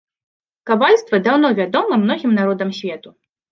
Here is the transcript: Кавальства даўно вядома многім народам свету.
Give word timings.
Кавальства 0.69 1.19
даўно 1.27 1.53
вядома 1.61 2.01
многім 2.07 2.35
народам 2.41 2.69
свету. 2.81 3.09